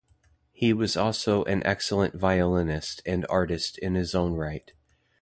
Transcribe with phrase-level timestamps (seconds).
[0.51, 4.73] He was also an excellent violinist and artist in his own right.